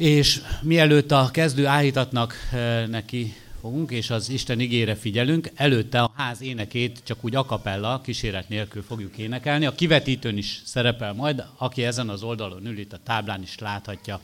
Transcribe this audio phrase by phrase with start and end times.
[0.00, 6.12] És mielőtt a kezdő áhítatnak eh, neki fogunk, és az Isten igére figyelünk, előtte a
[6.16, 9.66] ház énekét csak úgy akapella, kíséret nélkül fogjuk énekelni.
[9.66, 14.20] A kivetítőn is szerepel majd, aki ezen az oldalon ül, itt a táblán is láthatja.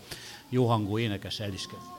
[0.48, 1.96] Jó hangú énekes el is kezd.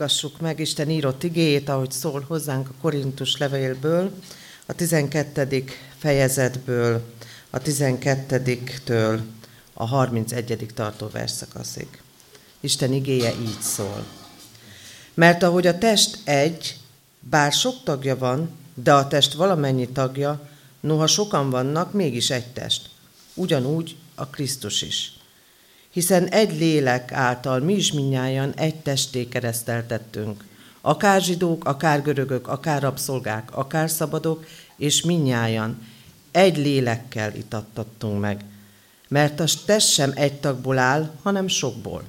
[0.00, 4.12] Hallgassuk meg Isten írott igéjét, ahogy szól hozzánk a Korintus levélből,
[4.66, 5.64] a 12.
[5.98, 7.02] fejezetből,
[7.50, 9.20] a 12-től
[9.72, 10.66] a 31.
[10.74, 11.88] tartó verszakaszig.
[12.60, 14.04] Isten igéje így szól.
[15.14, 16.76] Mert ahogy a test egy,
[17.20, 20.48] bár sok tagja van, de a test valamennyi tagja,
[20.80, 22.88] noha sokan vannak, mégis egy test.
[23.34, 25.19] Ugyanúgy a Krisztus is
[25.90, 30.44] hiszen egy lélek által mi is minnyáján egy testé kereszteltettünk.
[30.80, 34.46] Akár zsidók, akár görögök, akár rabszolgák, akár szabadok,
[34.76, 35.86] és minnyáján
[36.30, 38.44] egy lélekkel itattattunk meg.
[39.08, 42.02] Mert a test sem egy tagból áll, hanem sokból.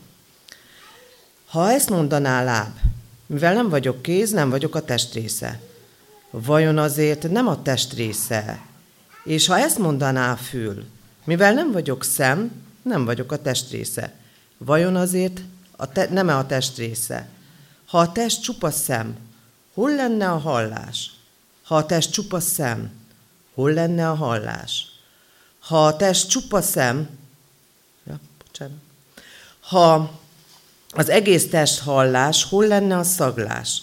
[1.46, 2.72] Ha ezt mondaná láb,
[3.26, 5.60] mivel nem vagyok kéz, nem vagyok a test része.
[6.30, 8.62] Vajon azért nem a test része?
[9.24, 10.86] És ha ezt mondaná fül,
[11.24, 14.14] mivel nem vagyok szem, nem vagyok a test része.
[14.58, 15.42] Vajon azért
[15.76, 17.28] a te, nem-e a test része?
[17.86, 19.18] Ha a test csupa szem,
[19.74, 21.12] hol lenne a hallás?
[21.64, 22.92] Ha a test csupa szem,
[23.54, 24.86] hol lenne a hallás?
[25.60, 27.10] Ha a test csupa szem,
[28.04, 28.78] ja, bocsánat.
[29.60, 30.20] Ha
[30.90, 33.82] az egész test hallás, hol lenne a szaglás?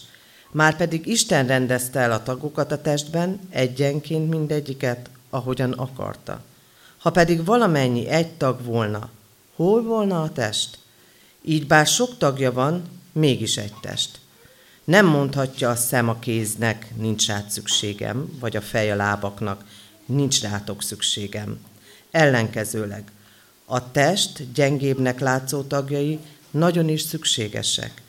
[0.50, 6.42] Márpedig Isten rendezte el a tagokat a testben, egyenként mindegyiket, ahogyan akarta.
[6.98, 9.10] Ha pedig valamennyi egy tag volna,
[9.54, 10.78] hol volna a test?
[11.44, 12.82] Így bár sok tagja van,
[13.12, 14.19] mégis egy test.
[14.84, 19.64] Nem mondhatja a szem a kéznek, nincs rá szükségem, vagy a fej a lábaknak,
[20.06, 21.58] nincs rátok szükségem.
[22.10, 23.12] Ellenkezőleg,
[23.64, 26.19] a test gyengébbnek látszó tagjai
[26.50, 28.03] nagyon is szükségesek,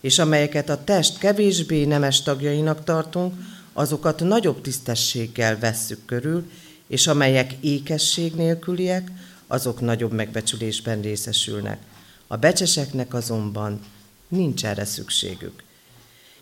[0.00, 3.34] és amelyeket a test kevésbé nemes tagjainak tartunk,
[3.72, 6.50] azokat nagyobb tisztességgel vesszük körül,
[6.86, 9.10] és amelyek ékesség nélküliek,
[9.46, 11.78] azok nagyobb megbecsülésben részesülnek.
[12.26, 13.80] A becseseknek azonban
[14.28, 15.62] nincs erre szükségük.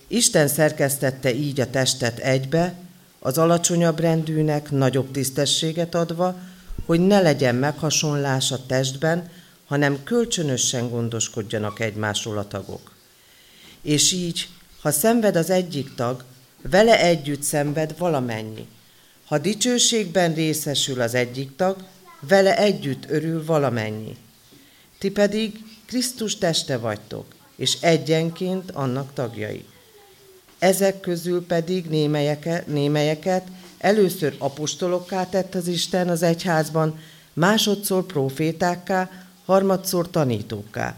[0.07, 2.75] Isten szerkesztette így a testet egybe,
[3.19, 6.37] az alacsonyabb rendűnek nagyobb tisztességet adva,
[6.87, 9.31] hogy ne legyen meghasonlás a testben,
[9.67, 12.93] hanem kölcsönösen gondoskodjanak egymásról a tagok.
[13.83, 14.49] És így,
[14.81, 16.25] ha szenved az egyik tag,
[16.63, 18.67] vele együtt szenved valamennyi.
[19.25, 21.77] Ha dicsőségben részesül az egyik tag,
[22.21, 24.17] vele együtt örül valamennyi.
[24.99, 27.27] Ti pedig Krisztus teste vagytok,
[27.57, 29.65] és egyenként annak tagjai.
[30.59, 33.47] Ezek közül pedig némelyeket, némelyeket
[33.79, 36.99] először apostolokká tett az Isten az egyházban,
[37.33, 39.11] másodszor profétákká,
[39.45, 40.97] harmadszor tanítókká.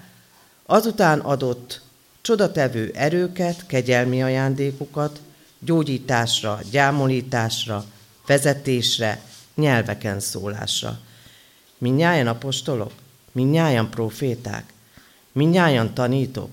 [0.66, 1.80] Azután adott
[2.20, 5.20] csodatevő erőket, kegyelmi ajándékokat,
[5.58, 7.84] gyógyításra, gyámolításra,
[8.26, 9.22] vezetésre,
[9.54, 10.98] nyelveken szólásra.
[11.78, 12.92] Minnyáján apostolok,
[13.32, 14.72] minnyáján proféták,
[15.32, 16.50] minnyáján tanítok,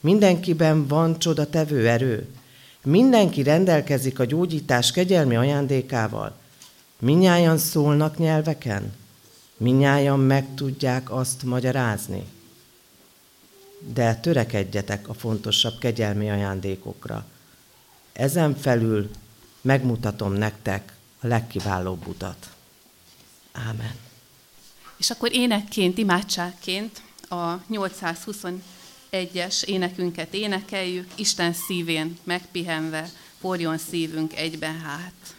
[0.00, 2.28] mindenkiben van csodatevő erő,
[2.82, 6.36] mindenki rendelkezik a gyógyítás kegyelmi ajándékával,
[6.98, 8.92] minnyáján szólnak nyelveken,
[9.56, 12.24] minnyáján meg tudják azt magyarázni.
[13.94, 17.24] De törekedjetek a fontosabb kegyelmi ajándékokra.
[18.12, 19.10] Ezen felül
[19.60, 20.92] megmutatom nektek
[21.24, 22.50] a legkiválóbb utat.
[23.52, 23.94] Ámen.
[24.96, 33.10] És akkor énekként, imádságként a 821-es énekünket énekeljük, Isten szívén megpihenve,
[33.40, 35.36] forjon szívünk egyben hát.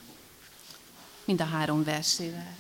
[1.25, 2.55] Mind a három versével.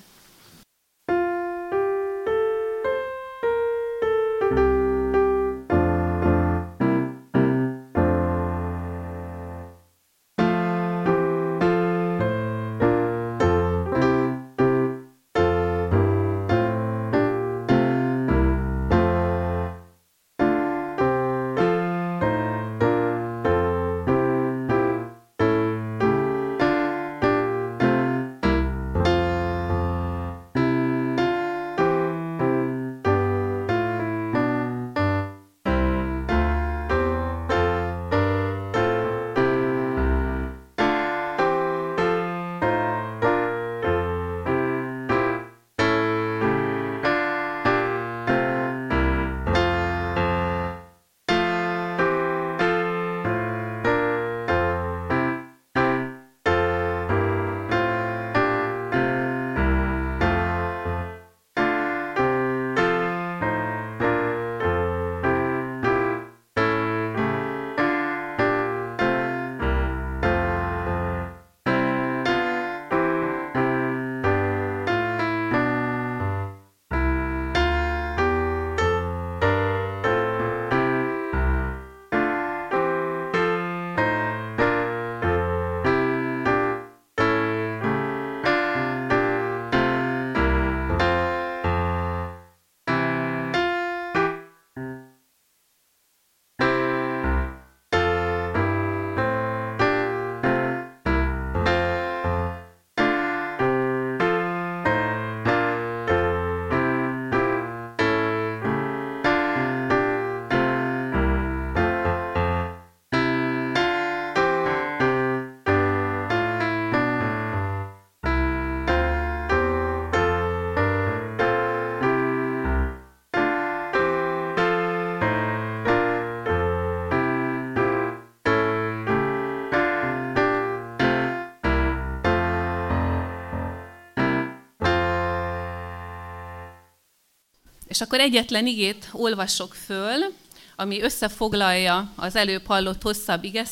[137.95, 140.33] És akkor egyetlen igét olvasok föl,
[140.75, 143.65] ami összefoglalja az előbb hallott hosszabb ige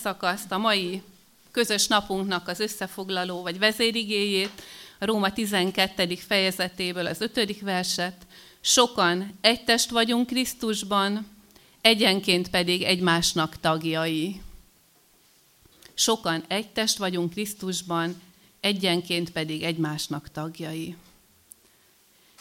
[0.50, 1.02] a mai
[1.52, 4.62] közös napunknak az összefoglaló vagy vezérigéjét,
[5.00, 6.16] a Róma 12.
[6.16, 7.60] fejezetéből az 5.
[7.60, 8.16] verset.
[8.62, 11.28] Sokan egy test vagyunk Krisztusban,
[11.82, 14.42] egyenként pedig egymásnak tagjai.
[15.94, 18.22] Sokan egy test vagyunk Krisztusban,
[18.60, 20.96] egyenként pedig egymásnak tagjai.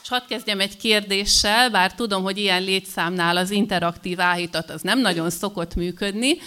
[0.02, 5.00] És hadd kezdjem egy kérdéssel, bár tudom, hogy ilyen létszámnál az interaktív áhítat az nem
[5.00, 6.38] nagyon szokott működni,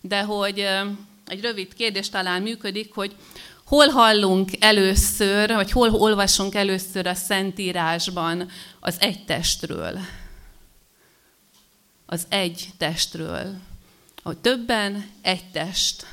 [0.00, 0.58] de hogy
[1.26, 3.14] egy rövid kérdés talán működik, hogy
[3.64, 8.50] hol hallunk először, vagy hol olvasunk először a Szentírásban
[8.80, 9.98] az egy testről.
[12.06, 13.54] Az egy testről.
[14.22, 16.06] Hogy többen egy test.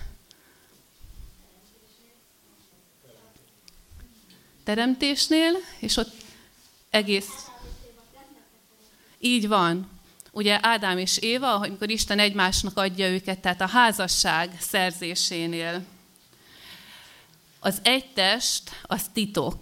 [4.63, 6.18] Teremtésnél, és ott
[6.89, 7.47] egész...
[9.19, 9.89] Így van.
[10.31, 15.85] Ugye Ádám és Éva, amikor Isten egymásnak adja őket, tehát a házasság szerzésénél.
[17.59, 19.59] Az egy test, az titok.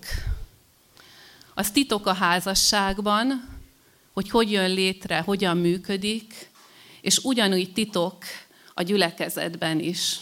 [1.54, 3.50] Az titok a házasságban,
[4.14, 6.50] hogy hogy jön létre, hogyan működik,
[7.02, 8.24] és ugyanúgy titok
[8.74, 10.20] a gyülekezetben is.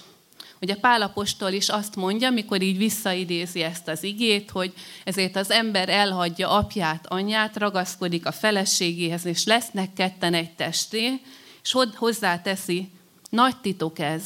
[0.65, 4.73] Ugye Pálapostól is azt mondja, mikor így visszaidézi ezt az igét, hogy
[5.03, 11.21] ezért az ember elhagyja apját, anyját, ragaszkodik a feleségéhez, és lesznek ketten egy testé,
[11.63, 12.89] és hozzáteszi,
[13.29, 14.23] nagy titok ez,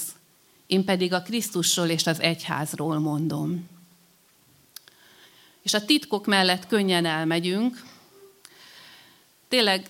[0.68, 3.70] én pedig a Krisztusról és az egyházról mondom.
[5.62, 7.84] És a titkok mellett könnyen elmegyünk.
[9.48, 9.90] Tényleg,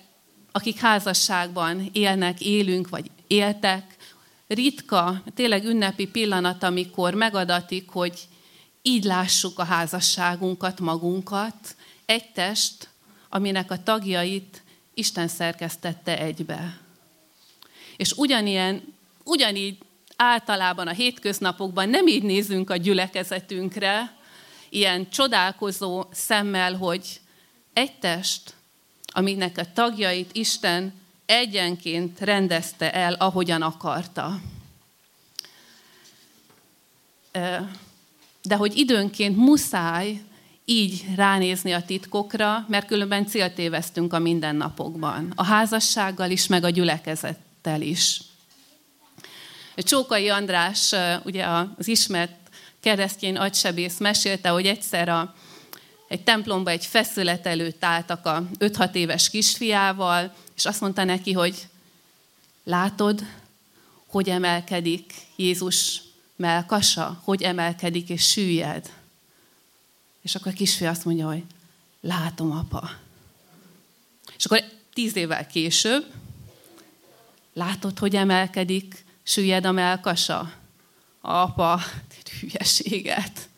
[0.52, 3.96] akik házasságban élnek, élünk, vagy éltek,
[4.54, 8.18] ritka, tényleg ünnepi pillanat, amikor megadatik, hogy
[8.82, 11.76] így lássuk a házasságunkat, magunkat,
[12.06, 12.88] egy test,
[13.28, 14.62] aminek a tagjait
[14.94, 16.80] Isten szerkesztette egybe.
[17.96, 19.78] És ugyanilyen, ugyanígy
[20.16, 24.16] általában a hétköznapokban nem így nézünk a gyülekezetünkre,
[24.68, 27.20] ilyen csodálkozó szemmel, hogy
[27.72, 28.54] egy test,
[29.06, 30.99] aminek a tagjait Isten
[31.30, 34.40] egyenként rendezte el, ahogyan akarta.
[38.42, 40.20] De hogy időnként muszáj
[40.64, 45.32] így ránézni a titkokra, mert különben céltévesztünk a mindennapokban.
[45.36, 48.20] A házassággal is, meg a gyülekezettel is.
[49.76, 50.94] Csókai András,
[51.24, 51.46] ugye
[51.76, 52.36] az ismert
[52.80, 55.34] keresztény agysebész mesélte, hogy egyszer a,
[56.10, 61.68] egy templomba egy feszület előtt álltak a 5-6 éves kisfiával, és azt mondta neki, hogy
[62.64, 63.22] látod,
[64.06, 66.02] hogy emelkedik Jézus
[66.36, 68.92] melkasa, hogy emelkedik és süllyed.
[70.22, 71.42] És akkor a kisfiú azt mondja, hogy
[72.00, 72.90] látom, apa.
[74.36, 76.12] És akkor tíz évvel később,
[77.52, 80.52] látod, hogy emelkedik, süllyed a melkasa?
[81.20, 81.80] Apa,
[82.40, 83.48] hülyeséget.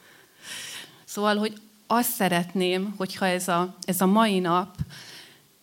[1.04, 1.61] Szóval, hogy
[1.92, 4.76] azt szeretném, hogyha ez a, ez a mai nap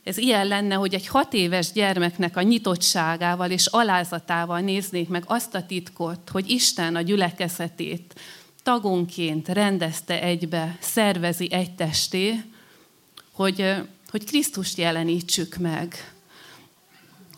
[0.03, 5.55] ez ilyen lenne, hogy egy hat éves gyermeknek a nyitottságával és alázatával néznék meg azt
[5.55, 8.19] a titkot, hogy Isten a gyülekezetét
[8.63, 12.43] tagonként rendezte egybe, szervezi egy testé,
[13.31, 13.74] hogy,
[14.09, 16.13] hogy Krisztust jelenítsük meg.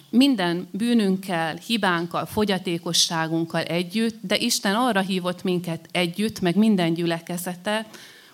[0.09, 7.85] Minden bűnünkkel, hibánkkal, fogyatékosságunkkal együtt, de Isten arra hívott minket együtt, meg minden gyülekezete,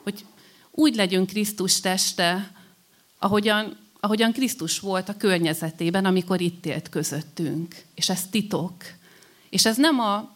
[0.03, 0.25] hogy
[0.79, 2.51] úgy legyünk Krisztus teste,
[3.19, 7.75] ahogyan ahogyan Krisztus volt a környezetében, amikor itt élt közöttünk.
[7.95, 8.73] És ez titok.
[9.49, 10.35] És ez nem a,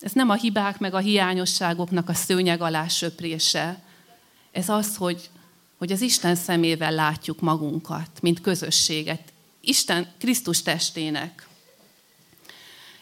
[0.00, 3.82] ez nem a hibák meg a hiányosságoknak a szőnyeg alá söprése.
[4.50, 5.30] Ez az, hogy,
[5.78, 9.32] hogy az Isten szemével látjuk magunkat, mint közösséget.
[9.60, 11.48] Isten Krisztus testének.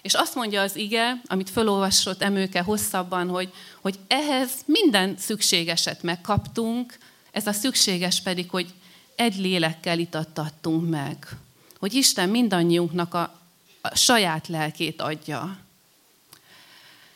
[0.02, 6.98] És azt mondja az ige, amit felolvasott Emőke hosszabban, hogy, hogy ehhez minden szükségeset megkaptunk,
[7.30, 8.74] ez a szükséges pedig, hogy
[9.14, 11.28] egy lélekkel itattattunk meg.
[11.78, 13.40] Hogy Isten mindannyiunknak a,
[13.80, 15.58] a saját lelkét adja.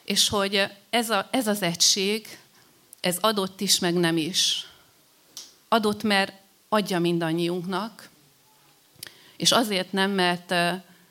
[0.05, 2.39] És hogy ez, a, ez az egység,
[3.01, 4.67] ez adott is, meg nem is.
[5.69, 6.33] Adott, mert
[6.69, 8.09] adja mindannyiunknak,
[9.37, 10.51] és azért nem, mert,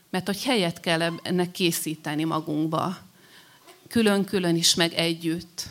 [0.09, 2.97] mert hogy helyet kell ennek készíteni magunkba.
[3.93, 5.63] Külön-külön is, meg együtt.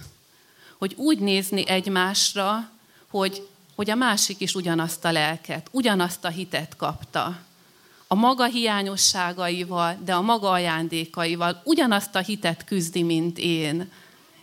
[0.79, 2.71] Hogy úgy nézni egymásra,
[3.11, 7.39] hogy hogy a másik is ugyanazt a lelket, ugyanazt a hitet kapta.
[8.07, 13.91] A maga hiányosságaival, de a maga ajándékaival ugyanazt a hitet küzdi, mint én.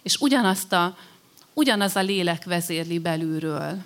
[0.02, 0.98] És ugyanazt a,
[1.54, 3.84] ugyanaz a lélek vezérli belülről.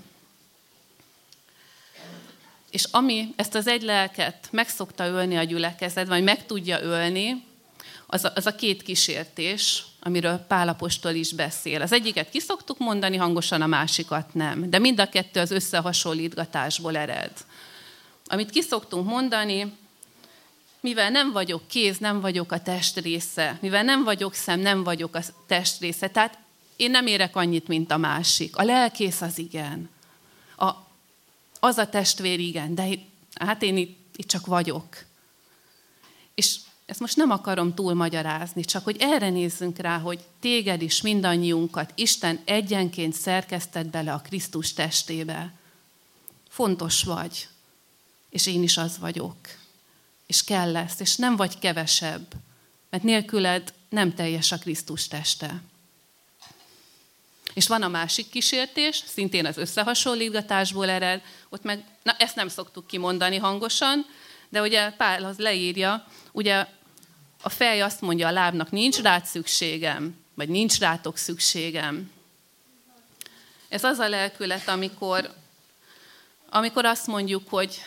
[2.69, 7.51] És ami ezt az egy lelket meg szokta ölni a gyülekezet, vagy meg tudja ölni,
[8.13, 11.81] az a, az a két kísértés, amiről Pálapostól is beszél.
[11.81, 14.69] Az egyiket ki szoktuk mondani hangosan, a másikat nem.
[14.69, 17.31] De mind a kettő az összehasonlítgatásból ered.
[18.25, 19.73] Amit ki szoktunk mondani,
[20.79, 25.15] mivel nem vagyok kéz, nem vagyok a test része, mivel nem vagyok szem, nem vagyok
[25.15, 26.37] a test része, tehát
[26.75, 28.55] én nem érek annyit, mint a másik.
[28.55, 29.89] A lelkész az igen.
[30.57, 30.69] A,
[31.59, 32.87] az a testvér igen, de
[33.35, 35.03] hát én itt, itt csak vagyok.
[36.35, 36.55] És
[36.85, 41.91] ezt most nem akarom túl magyarázni, csak hogy erre nézzünk rá, hogy téged is, mindannyiunkat
[41.95, 45.53] Isten egyenként szerkesztett bele a Krisztus testébe.
[46.49, 47.47] Fontos vagy,
[48.29, 49.37] és én is az vagyok.
[50.25, 52.27] És kell lesz, és nem vagy kevesebb,
[52.89, 55.61] mert nélküled nem teljes a Krisztus teste.
[57.53, 62.87] És van a másik kísértés, szintén az összehasonlítgatásból ered, ott meg, na ezt nem szoktuk
[62.87, 64.05] kimondani hangosan,
[64.53, 66.67] de ugye Pál az leírja, ugye
[67.41, 72.11] a fej azt mondja a lábnak, nincs rád szükségem, vagy nincs rátok szükségem.
[73.69, 75.33] Ez az a lelkület, amikor,
[76.49, 77.85] amikor azt mondjuk, hogy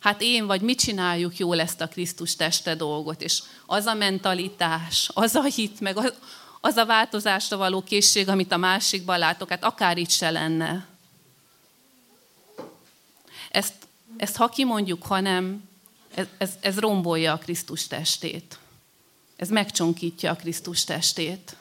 [0.00, 5.10] hát én vagy mit csináljuk jól ezt a Krisztus teste dolgot, és az a mentalitás,
[5.14, 6.12] az a hit, meg az,
[6.60, 10.86] az a változásra való készség, amit a másikban látok, hát akár itt se lenne.
[13.50, 13.74] Ezt,
[14.16, 15.70] ezt ha kimondjuk, ha nem,
[16.38, 18.58] ez, ez, rombolja a Krisztus testét.
[19.36, 21.56] Ez megcsonkítja a Krisztus testét.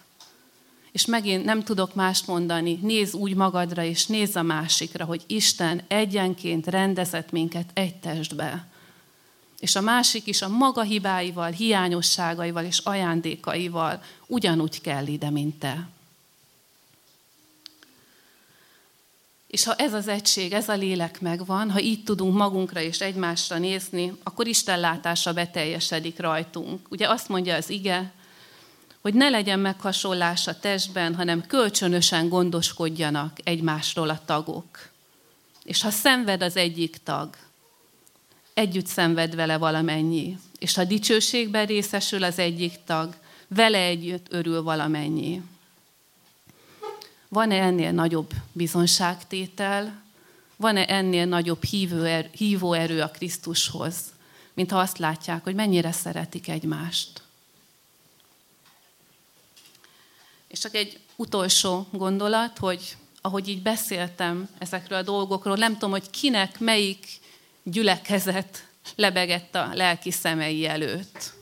[0.91, 5.81] És megint nem tudok mást mondani, nézz úgy magadra, és nézz a másikra, hogy Isten
[5.87, 8.67] egyenként rendezett minket egy testbe.
[9.59, 15.89] És a másik is a maga hibáival, hiányosságaival és ajándékaival ugyanúgy kell ide, mint te.
[19.51, 23.57] És ha ez az egység, ez a lélek megvan, ha így tudunk magunkra és egymásra
[23.57, 26.87] nézni, akkor Isten látása beteljesedik rajtunk.
[26.89, 28.11] Ugye azt mondja az ige,
[29.01, 34.89] hogy ne legyen meghasonlás a testben, hanem kölcsönösen gondoskodjanak egymásról a tagok.
[35.63, 37.35] És ha szenved az egyik tag,
[38.53, 40.37] együtt szenved vele valamennyi.
[40.59, 43.15] És ha dicsőségben részesül az egyik tag,
[43.47, 45.41] vele együtt örül valamennyi.
[47.33, 50.01] Van-e ennél nagyobb bizonságtétel?
[50.55, 53.95] Van-e ennél nagyobb hívóerő, hívóerő a Krisztushoz,
[54.53, 57.21] mint ha azt látják, hogy mennyire szeretik egymást?
[60.47, 66.09] És csak egy utolsó gondolat, hogy ahogy így beszéltem ezekről a dolgokról, nem tudom, hogy
[66.09, 67.07] kinek melyik
[67.63, 71.33] gyülekezet lebegett a lelki szemei előtt.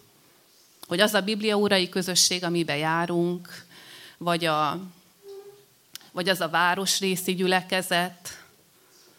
[0.87, 3.65] Hogy az a Biblia órai közösség, amiben járunk,
[4.17, 4.79] vagy a
[6.11, 8.43] vagy az a városrészi gyülekezet,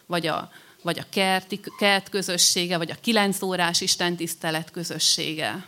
[0.05, 5.65] vagy a, vagy a kerti, kert közössége, vagy a kilenc órás istentisztelet közössége.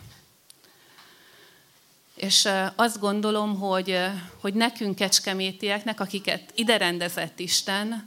[2.14, 3.98] És azt gondolom, hogy,
[4.40, 8.06] hogy nekünk kecskemétieknek, akiket ide rendezett Isten,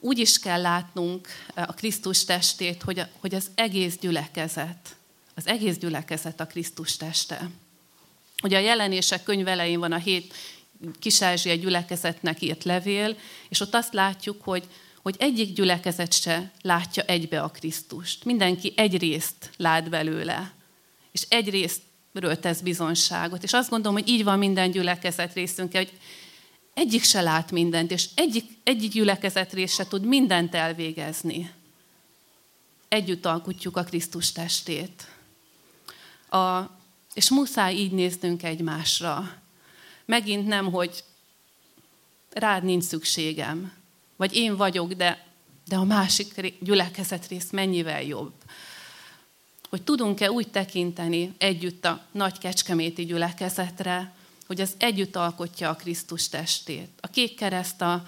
[0.00, 4.96] úgy is kell látnunk a Krisztus testét, hogy, hogy az egész gyülekezet,
[5.34, 7.50] az egész gyülekezet a Krisztus teste.
[8.42, 10.34] Ugye a jelenések könyvelején van a hét
[10.98, 13.16] Kis-Ázsia gyülekezetnek írt levél,
[13.48, 14.64] és ott azt látjuk, hogy,
[15.02, 18.24] hogy egyik gyülekezet se látja egybe a Krisztust.
[18.24, 20.52] Mindenki egy részt lát belőle,
[21.12, 23.42] és egy részről tesz bizonságot.
[23.42, 25.92] És azt gondolom, hogy így van minden gyülekezet részünk, hogy
[26.74, 31.50] egyik se lát mindent, és egyik, egyik gyülekezet rész se tud mindent elvégezni.
[32.88, 35.08] Együtt alkotjuk a Krisztus testét.
[36.30, 36.60] A,
[37.14, 39.42] és muszáj így néznünk egymásra
[40.06, 41.04] megint nem, hogy
[42.30, 43.72] rád nincs szükségem,
[44.16, 45.26] vagy én vagyok, de,
[45.66, 48.32] de a másik gyülekezet rész mennyivel jobb.
[49.68, 54.14] Hogy tudunk-e úgy tekinteni együtt a nagy kecskeméti gyülekezetre,
[54.46, 56.88] hogy az együtt alkotja a Krisztus testét.
[57.00, 58.06] A kék kereszt a,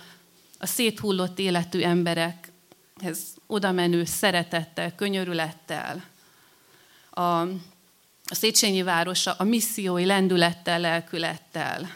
[0.58, 6.04] a széthullott életű emberekhez oda menő szeretettel, könyörülettel,
[7.10, 7.46] a,
[8.28, 11.90] a Széchenyi városa a missziói lendülettel, lelkülettel,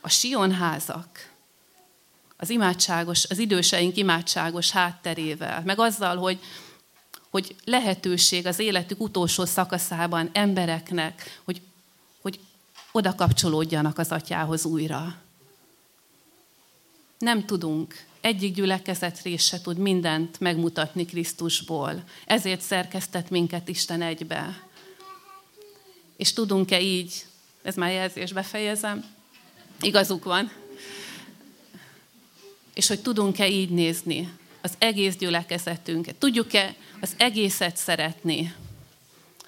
[0.00, 1.30] a sionházak,
[2.36, 6.38] az imádságos, az időseink imádságos hátterével, meg azzal, hogy,
[7.30, 11.60] hogy lehetőség az életük utolsó szakaszában embereknek, hogy,
[12.20, 12.40] hogy
[12.92, 15.14] oda kapcsolódjanak az atyához újra.
[17.18, 22.04] Nem tudunk, egyik gyülekezet rész se tud mindent megmutatni Krisztusból.
[22.26, 24.65] Ezért szerkesztett minket Isten egybe.
[26.16, 27.26] És tudunk-e így,
[27.62, 29.04] ez már jelzés, befejezem,
[29.80, 30.52] igazuk van,
[32.74, 34.32] és hogy tudunk-e így nézni
[34.62, 36.14] az egész gyülekezetünket.
[36.14, 38.54] Tudjuk-e az egészet szeretni?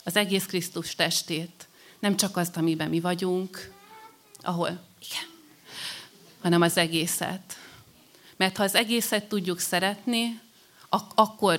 [0.04, 1.66] Az egész Krisztus testét.
[1.98, 3.72] Nem csak azt, amiben mi vagyunk,
[4.40, 4.68] ahol,
[5.08, 5.28] igen,
[6.40, 7.56] hanem az egészet.
[8.36, 10.40] Mert ha az egészet tudjuk szeretni,
[10.88, 11.58] ak- akkor,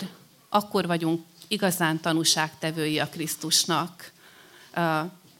[0.49, 4.11] akkor vagyunk igazán tanúságtevői a Krisztusnak.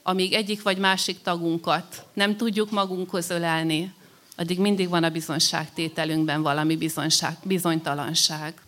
[0.04, 3.94] Amíg egyik vagy másik tagunkat nem tudjuk magunkhoz ölelni,
[4.36, 8.62] addig mindig van a bizonságtételünkben valami bizonyság, bizonytalanság.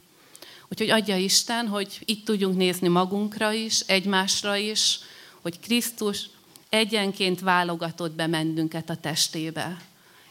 [0.70, 5.00] Úgyhogy adja Isten, hogy itt tudjunk nézni magunkra is, egymásra is,
[5.42, 6.30] hogy Krisztus
[6.70, 9.82] egyenként válogatott be mennünket a testébe,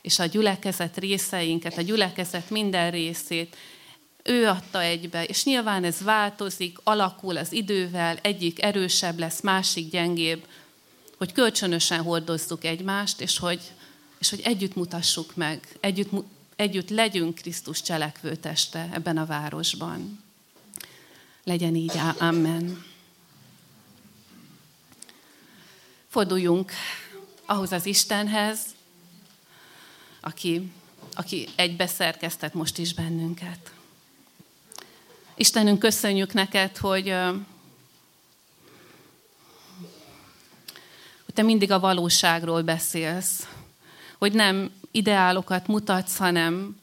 [0.02, 3.56] és a gyülekezet részeinket, a gyülekezet minden részét
[4.22, 10.46] ő adta egybe, és nyilván ez változik, alakul az idővel, egyik erősebb lesz, másik gyengébb,
[11.16, 13.60] hogy kölcsönösen hordozzuk egymást, és hogy,
[14.18, 16.10] és hogy együtt mutassuk meg, együtt,
[16.56, 20.22] együtt legyünk Krisztus cselekvő teste ebben a városban.
[21.44, 22.84] Legyen így, amen.
[26.08, 26.72] Forduljunk
[27.44, 28.60] ahhoz az Istenhez,
[30.20, 30.72] aki,
[31.14, 33.72] aki egybeszerkeztet most is bennünket.
[35.40, 37.14] Istenünk, köszönjük neked, hogy,
[41.34, 43.48] te mindig a valóságról beszélsz,
[44.18, 46.78] hogy nem ideálokat mutatsz, hanem,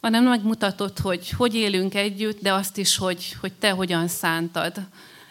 [0.00, 4.74] hanem megmutatod, hogy hogy élünk együtt, de azt is, hogy, hogy te hogyan szántad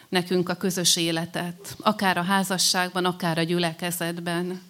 [0.08, 4.62] nekünk a közös életet, akár a házasságban, akár a gyülekezetben.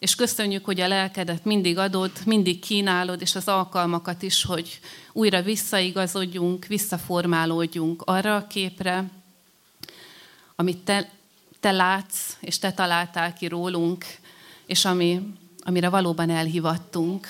[0.00, 4.80] És köszönjük, hogy a lelkedet mindig adod, mindig kínálod, és az alkalmakat is, hogy
[5.12, 9.04] újra visszaigazodjunk, visszaformálódjunk arra a képre,
[10.56, 11.10] amit te,
[11.60, 14.04] te látsz, és te találtál ki rólunk,
[14.66, 17.26] és ami, amire valóban elhivattunk.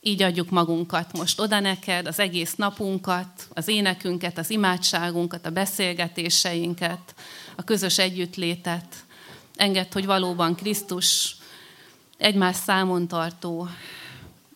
[0.00, 7.14] Így adjuk magunkat most oda neked, az egész napunkat, az énekünket, az imádságunkat, a beszélgetéseinket,
[7.56, 9.04] a közös együttlétet.
[9.56, 11.36] Engedd, hogy valóban Krisztus
[12.22, 13.68] egymás számon tartó,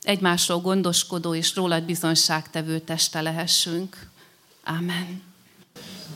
[0.03, 3.97] egymásról gondoskodó és rólad bizonságtevő teste lehessünk.
[4.65, 5.23] Amen.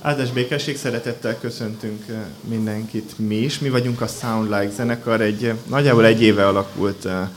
[0.00, 2.16] Áldás békesség, szeretettel köszöntünk eh,
[2.48, 3.58] mindenkit mi is.
[3.58, 7.28] Mi vagyunk a Soundlike zenekar, egy eh, nagyjából egy éve alakult eh,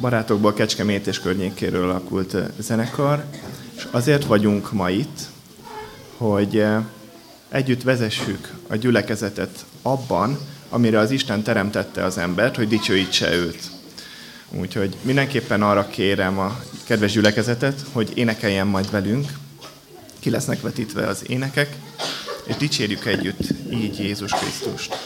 [0.00, 3.24] barátokból Kecskemét és környékéről alakult zenekar,
[3.76, 5.20] és azért vagyunk ma itt,
[6.16, 6.64] hogy
[7.48, 10.38] együtt vezessük a gyülekezetet abban,
[10.70, 13.70] amire az Isten teremtette az embert, hogy dicsőítse őt.
[14.50, 19.32] Úgyhogy mindenképpen arra kérem a kedves gyülekezetet, hogy énekeljen majd velünk,
[20.18, 21.76] ki lesznek vetítve az énekek,
[22.44, 23.40] és dicsérjük együtt
[23.72, 24.96] így Jézus Krisztust.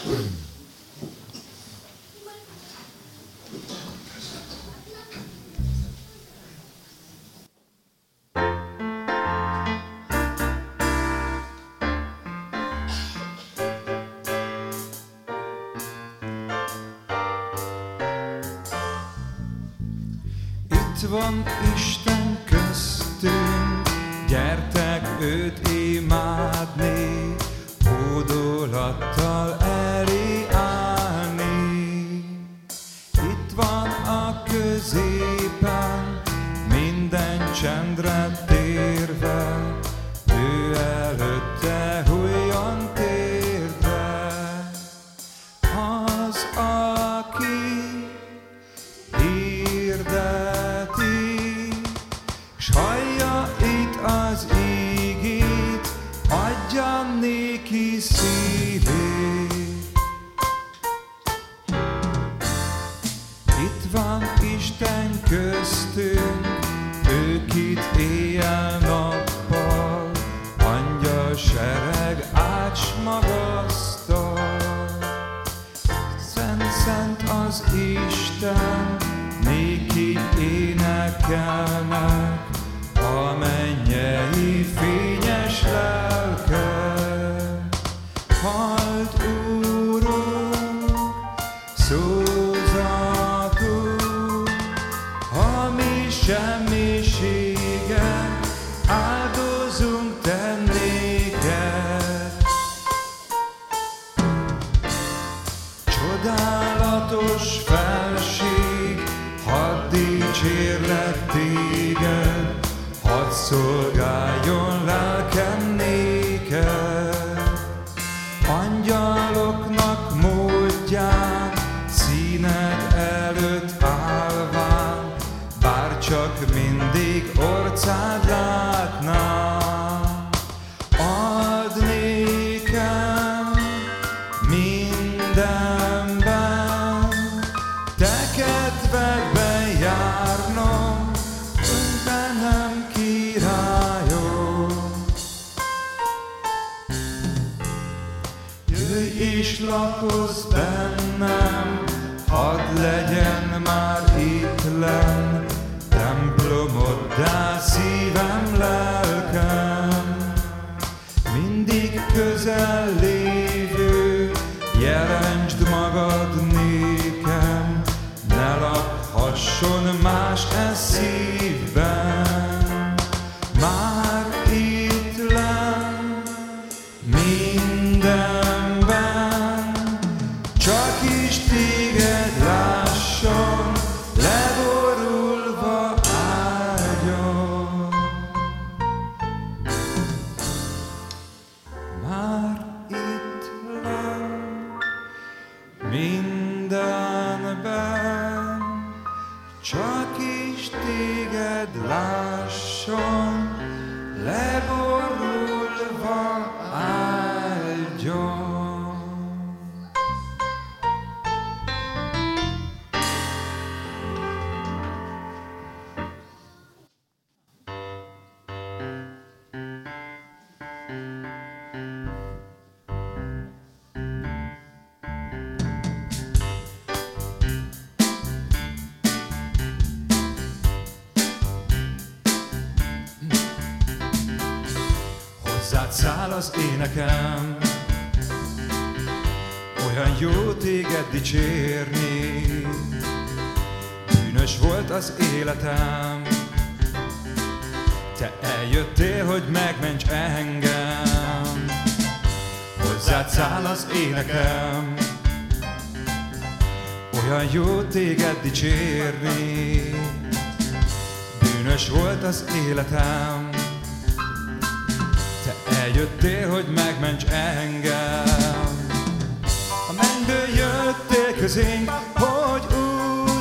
[65.65, 66.34] Csak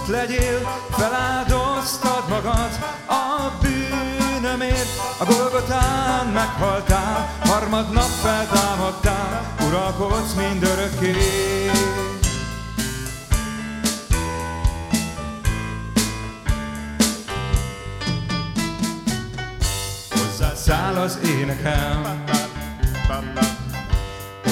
[0.05, 4.89] út legyél, feláldoztad magad a bűnömért.
[5.19, 11.15] A Golgotán meghaltál, harmadnap feltámadtál, uralkodsz mindörökké.
[20.11, 22.25] Hozzád száll az énekem,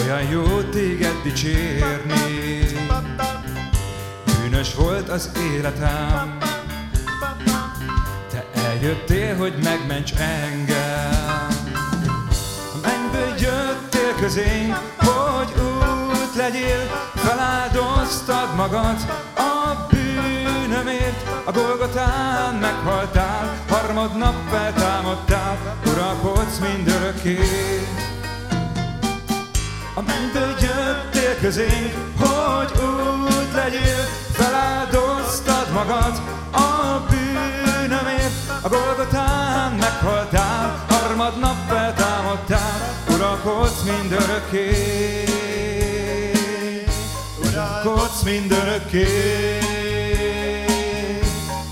[0.00, 2.71] olyan jó téged dicsérni.
[4.62, 6.38] Bűnös volt az életem,
[8.30, 11.48] te eljöttél, hogy megments engem.
[12.74, 18.96] A mennyből jöttél közénk, hogy út legyél, feláldoztad magad
[19.36, 21.28] a bűnömért.
[21.44, 27.38] A Golgotán meghaltál, harmadnap feltámadtál, uralkodsz mindörökké.
[29.94, 36.20] A mennyből jöttél közénk, hogy út legyél, feláldoztad magad
[36.52, 38.50] a bűnömért.
[38.62, 45.24] A Golgotán meghaltál, harmadnap feltámadtál, uralkodsz mindörökké.
[47.44, 49.06] Uralkodsz mindörökké.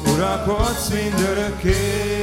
[0.07, 2.20] Uralkodsz mindörökké.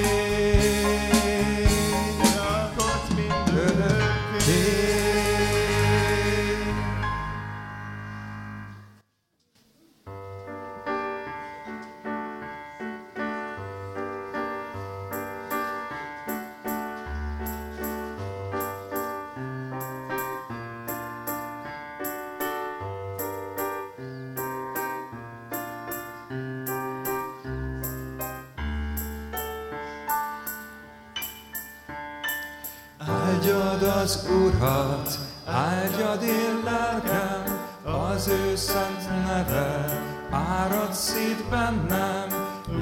[33.38, 42.28] Áldjad az Urat, áldjad én lelkem, az ő szent neve, árad szét bennem,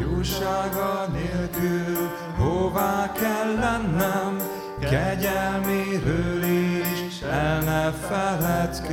[0.01, 4.37] jósága nélkül, hová kell lennem,
[4.79, 8.89] kegyelméről is el ne feledkezzem.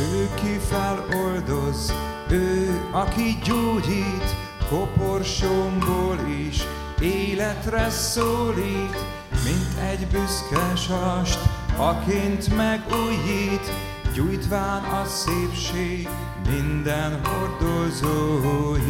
[0.00, 1.94] Ő ki feloldoz,
[2.28, 6.62] ő, aki gyógyít, koporsomból is
[7.00, 8.96] életre szólít,
[9.44, 11.38] mint egy büszke sast,
[11.76, 13.72] aként megújít,
[14.14, 16.08] gyújtván a szépség
[16.48, 18.82] minden hordozóit.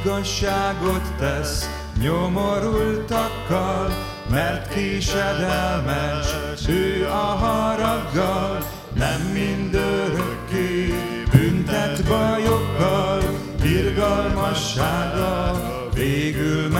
[0.00, 1.68] Igazságot tesz
[2.00, 3.92] nyomorultakkal,
[4.30, 6.26] mert késedelmes
[6.68, 8.58] ő a haraggal,
[8.94, 10.73] nem mindörökké
[11.84, 13.20] büntet bajokkal,
[13.64, 15.52] irgalmassága
[15.94, 16.72] végül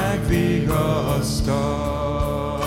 [1.19, 2.63] asztal.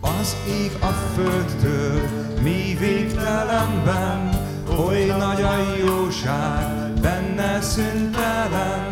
[0.00, 2.00] Az ég a földtől,
[2.42, 4.28] mi végtelenben,
[4.78, 5.54] oly nagy a
[5.86, 8.88] jóság, benne szüntelen,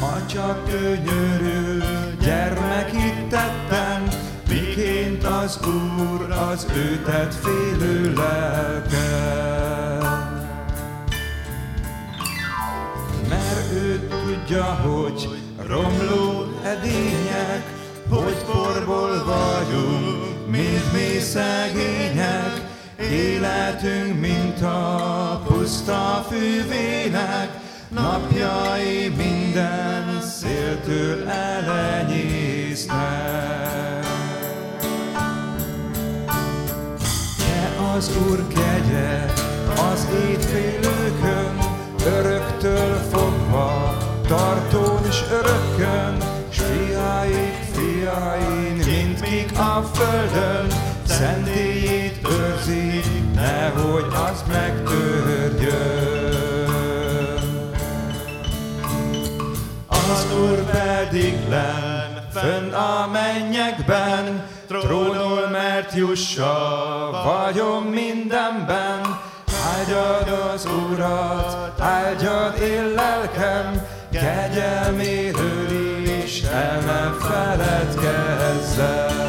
[0.00, 1.82] Atya könyörül,
[2.20, 3.95] gyermek itt tetten, miként
[5.26, 9.08] az Úr az őtet félő lelke.
[13.28, 15.28] Mert ő tudja, hogy
[15.66, 17.74] romló edények,
[18.08, 22.66] hogy porból vagyunk, mint mi szegények,
[23.10, 27.48] életünk, mint a puszta fűvének,
[27.88, 32.15] napjai minden széltől elenyésznek.
[37.96, 39.24] Az Úr kegye
[39.92, 41.58] az étfélőkön,
[42.06, 46.16] öröktől fogva, tartón és örökkön,
[46.50, 50.66] s fiaik, fiain, mindkik a földön,
[51.06, 53.00] szentélyét őrzi,
[53.34, 55.96] nehogy az megtörjön.
[59.88, 65.35] Az Úr pedig len, fönn a mennyekben, trónol,
[65.76, 69.20] mert jussa, vagyom mindenben.
[69.76, 75.68] Áldjad az Urat, áldjad én lelkem, kegyelméről
[76.24, 79.25] is el ne feledkezzem.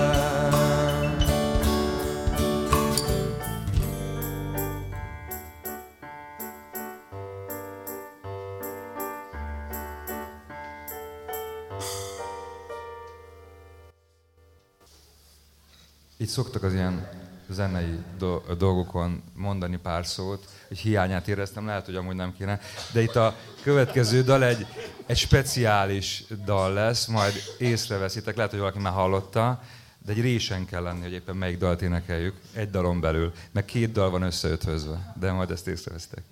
[16.38, 17.10] Szoktak az ilyen
[17.50, 22.60] zenei do- dolgokon mondani pár szót, hogy hiányát éreztem, lehet, hogy amúgy nem kéne,
[22.92, 24.66] de itt a következő dal egy,
[25.06, 29.62] egy speciális dal lesz, majd észreveszitek, lehet, hogy valaki már hallotta,
[30.06, 33.92] de egy résen kell lenni, hogy éppen melyik dalt énekeljük, egy dalon belül, meg két
[33.92, 36.24] dal van összeötvözve, de majd ezt észreveszitek.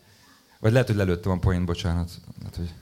[0.59, 2.11] Vagy lehet, hogy lelőttem a poént, bocsánat.
[2.39, 2.73] Lehet, hogy...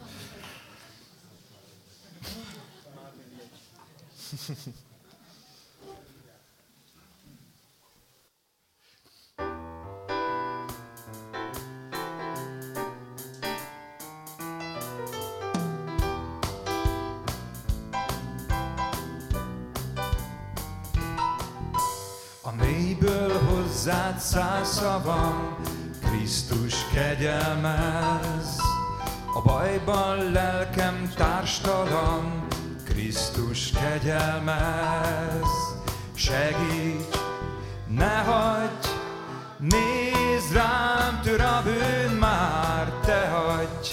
[23.83, 25.55] hozzád száll szavam,
[26.01, 28.57] Krisztus kegyelmez.
[29.33, 32.47] A bajban lelkem társtalan,
[32.85, 35.47] Krisztus kegyelmez.
[36.15, 37.17] Segíts,
[37.87, 38.87] ne hagyj,
[39.59, 43.89] nézd rám, tör a bűn már, te hagyj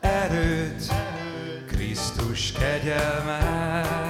[0.00, 0.92] erőt,
[1.66, 4.01] Krisztus kegyelmez.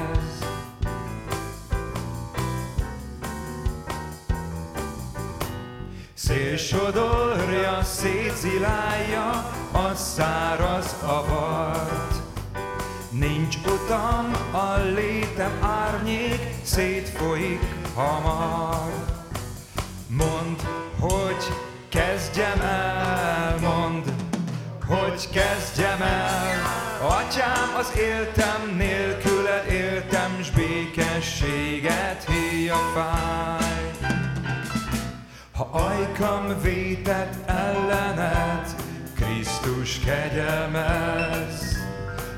[6.32, 9.30] Szél sodorja, szétzilálja
[9.72, 12.14] a száraz avart.
[13.10, 17.60] Nincs utam, a létem árnyék, szétfolyik
[17.94, 18.92] hamar.
[20.06, 20.58] Mondd,
[21.00, 21.52] hogy
[21.88, 24.04] kezdjem el, mondd,
[24.86, 26.62] hogy kezdjem el.
[27.00, 33.81] Atyám, az éltem nélküled éltem, s békességet híja fáj.
[35.62, 38.74] Ha ajkam vétett ellenet,
[39.14, 41.76] Krisztus kegyelmez.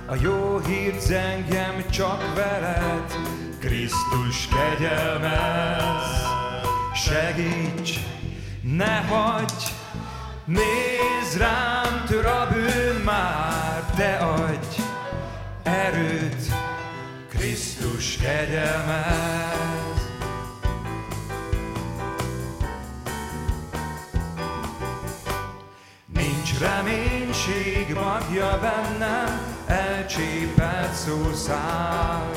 [0.06, 3.12] A jó hírt zengjem csak veled,
[3.60, 6.26] Krisztus kegyelmez.
[6.94, 7.98] Segíts,
[8.62, 9.64] ne hagyj,
[10.44, 14.80] nézd rám, tör a bűn már, te adj
[15.62, 16.52] erőt,
[17.28, 19.73] Krisztus kegyelmez.
[26.54, 32.30] Nincs reménység magja bennem, elcsépelt szószál.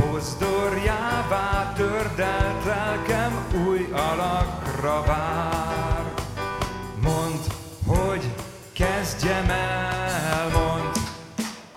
[0.00, 6.04] Pozdorjává tördelt lelkem új alakra vár.
[7.02, 7.40] Mondd,
[7.86, 8.24] hogy
[8.72, 10.94] kezdjem el, mondd,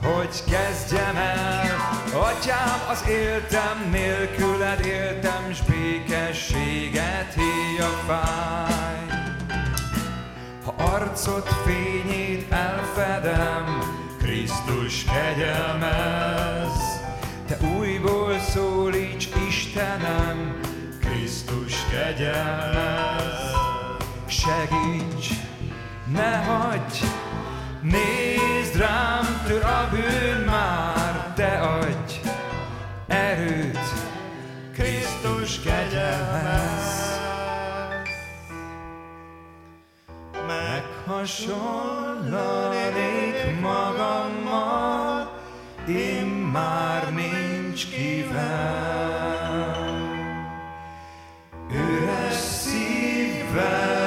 [0.01, 1.75] hogy kezdjem el.
[2.13, 9.10] Atyám, az éltem nélküled éltem, s békességet híja fáj
[10.91, 13.79] arcot, fényét elfedem,
[14.17, 16.77] Krisztus kegyelmez.
[17.47, 20.59] Te újból szólíts Istenem,
[20.99, 23.51] Krisztus kegyelmez.
[24.27, 25.27] Segíts,
[26.13, 27.05] ne hagyj,
[27.81, 32.13] nézd rám, tör a bűn már, te adj
[33.07, 33.79] erőt,
[34.73, 36.70] Krisztus kegyelmez.
[41.11, 45.41] Hasonlanék magammal,
[45.87, 48.39] én már nincs kivel.
[51.71, 54.00] Üres szívvel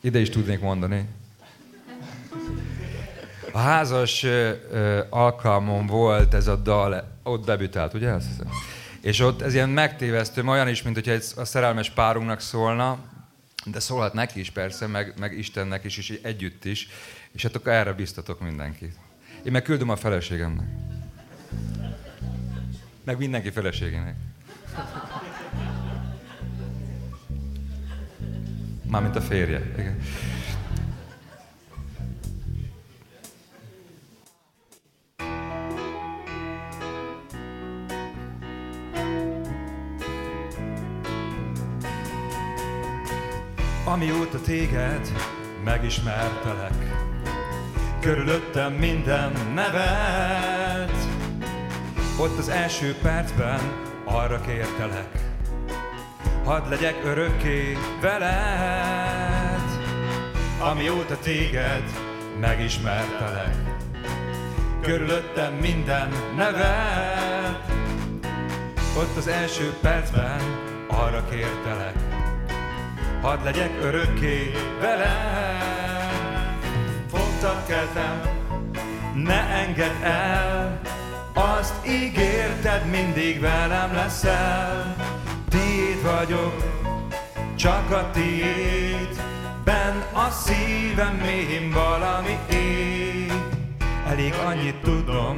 [0.00, 1.08] Ide is tudnék mondani.
[3.52, 4.26] A házas
[5.10, 8.10] alkalmon volt ez a dal, ott debütált, ugye?
[8.10, 8.53] Azt hiszem.
[9.04, 12.98] És ott ez ilyen megtévesztő, olyan is, mint hogyha egy, a szerelmes párunknak szólna,
[13.64, 16.88] de szólhat neki is persze, meg, meg Istennek is, és együtt is.
[17.32, 18.94] És hát akkor erre biztatok mindenkit.
[19.42, 20.66] Én meg küldöm a feleségemnek.
[23.04, 24.16] Meg mindenki feleségének.
[28.90, 29.72] Mármint a férje.
[29.78, 30.00] Igen.
[43.94, 45.12] Amióta téged
[45.64, 46.74] megismertelek,
[48.00, 50.94] körülöttem minden nevet.
[52.18, 53.60] Ott az első percben
[54.04, 55.08] arra kértelek,
[56.44, 59.62] hadd legyek örökké veled.
[60.60, 61.84] Amióta téged
[62.40, 63.54] megismertelek,
[64.82, 67.72] körülöttem minden nevet.
[68.98, 70.40] Ott az első percben
[70.88, 72.03] arra kértelek,
[73.24, 76.12] hadd legyek örökké veled.
[77.10, 78.20] Fogd a kezem,
[79.14, 80.80] ne engedd el,
[81.32, 84.96] azt ígérted, mindig velem leszel.
[85.48, 86.54] Tiéd vagyok,
[87.56, 89.22] csak a tiéd,
[89.64, 93.32] ben a szívem mélyén valami ég.
[94.06, 95.36] Elég annyit tudnom,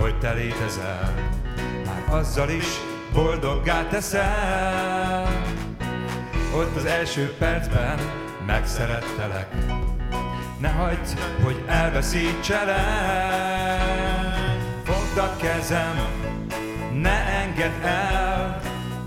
[0.00, 1.14] hogy te létezel,
[1.84, 2.66] már azzal is
[3.12, 5.51] boldoggá teszel.
[6.54, 7.98] Ott az első percben
[8.46, 9.48] megszerettelek,
[10.58, 12.80] ne hagyd, hogy elveszítselek.
[14.84, 16.06] Fogd a kezem,
[16.92, 18.60] ne engedd el,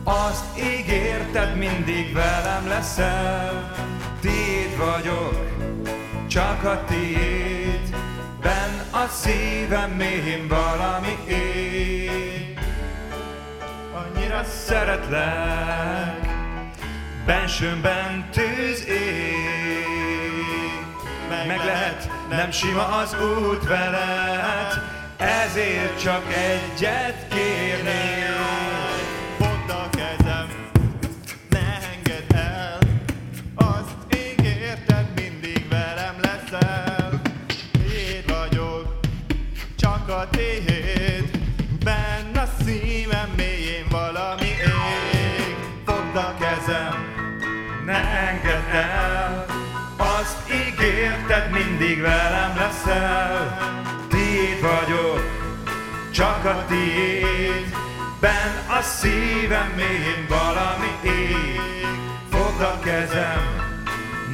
[0.03, 3.73] azt ígérted, mindig velem leszel.
[4.21, 5.47] Tiéd vagyok,
[6.27, 7.95] csak a tiéd,
[8.41, 12.59] ben a szívem mélyén valami ég.
[13.93, 16.24] Annyira szeretlek,
[17.25, 19.45] bensőmben tűz ég.
[21.47, 24.81] Meg lehet, nem sima az út veled,
[25.17, 28.14] ezért csak egyet kérnék.
[51.85, 53.57] Mindig velem leszel.
[54.09, 55.23] Tiéd vagyok,
[56.11, 57.75] csak a tiéd,
[58.19, 61.87] ben a szívem mélyén valami ég.
[62.31, 63.43] Fogd a kezem,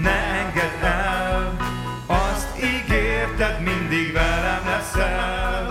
[0.01, 1.57] ne engedd el,
[2.05, 5.67] azt ígérted, mindig velem leszel.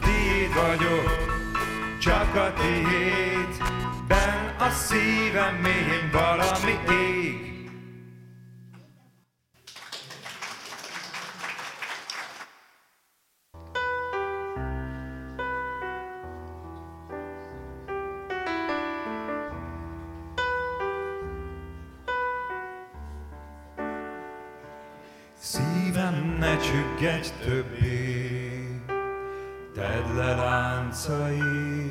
[0.00, 1.42] Tiéd vagyok,
[1.98, 3.62] csak a tiéd,
[4.06, 7.13] ben a szívem mélyén valami ég.
[27.44, 28.80] Többé,
[29.74, 31.83] tedd le láncait,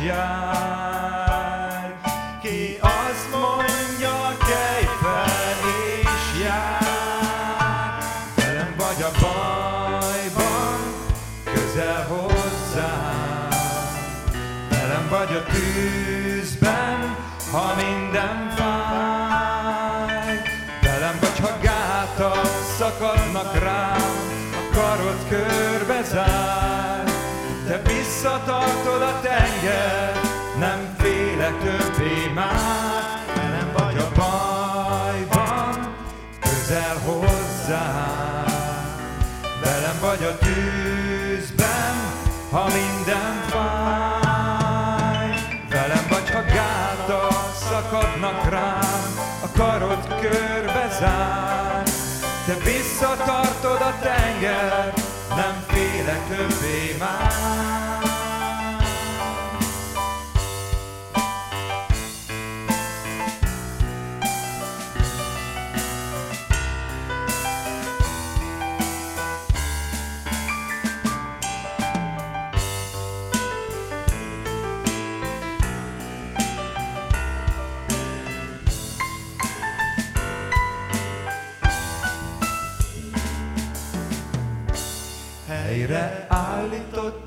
[0.00, 0.39] és
[28.40, 30.20] visszatartod a tenger,
[30.58, 33.24] nem félek többé már.
[33.34, 35.94] Velem vagy a bajban,
[36.40, 38.44] közel hozzám.
[39.62, 41.94] Velem vagy a tűzben,
[42.50, 45.28] ha minden fáj.
[45.68, 51.82] Velem vagy, ha gátak szakadnak rám, a karod körbe zár.
[52.46, 54.92] Te visszatartod a tenger,
[55.28, 57.89] nem félek többé már.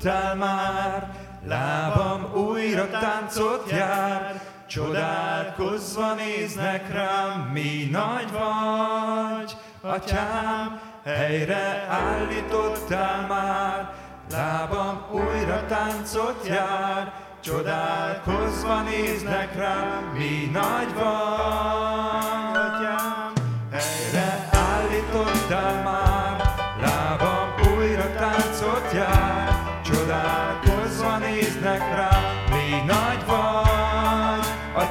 [0.04, 1.08] Állítottál már,
[1.46, 10.80] lábam újra táncot jár, csodálkozva néznek rám, mi nagy vagy, atyám.
[11.04, 13.92] Helyre állítottál már,
[14.32, 23.32] lábam újra táncot jár, csodálkozva néznek rám, mi nagy vagy, atyám.
[23.72, 25.93] Helyre állítottál már,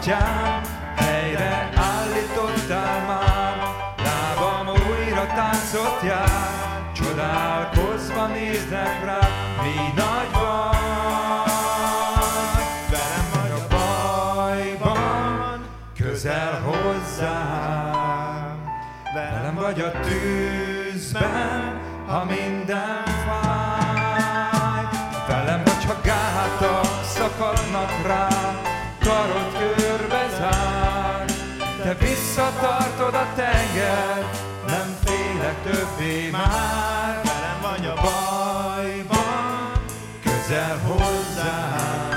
[0.03, 0.61] atyám,
[0.95, 3.55] helyre állítottál már,
[4.03, 9.19] lábam újra táncot jár, csodálkozva néznek rá,
[9.61, 11.43] mi nagy vagy,
[12.89, 15.65] velem vagy a bajban,
[15.97, 17.93] közel hozzám,
[19.13, 24.85] velem vagy a tűzben, ha minden fáj.
[25.27, 28.27] Velem vagy, ha gátak szakadnak rá,
[29.03, 31.25] karod körbe zár.
[31.83, 34.29] Te visszatartod a tenger,
[34.67, 37.21] nem félek többé már.
[37.23, 39.71] Velem vagy a bajban,
[40.23, 42.09] közel hozzám.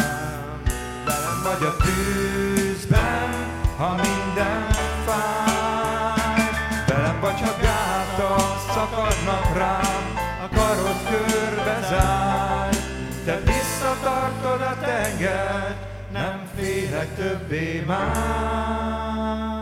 [1.05, 3.30] Velem vagy a tűzben,
[3.76, 4.66] ha minden
[5.07, 6.49] fáj.
[6.87, 10.14] Velem vagy, ha gátak szakadnak rám,
[10.45, 12.68] a karod körbe zár.
[13.24, 15.86] Te visszatartod a tengert,
[16.17, 19.56] nem félek többé már.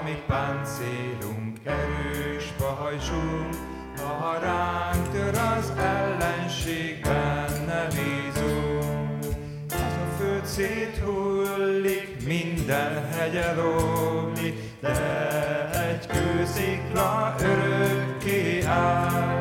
[0.00, 3.54] Ő, ami páncélunk, erős pajzsunk,
[3.98, 9.24] ha ránk tör az ellenség, benne bízunk.
[9.68, 14.98] Az a föld széthullik, minden hegye romlik, de
[15.88, 19.38] egy kőszikla örökké áll.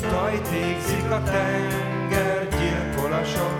[0.00, 3.59] Tajtékzik a tenger, gyilkol a sok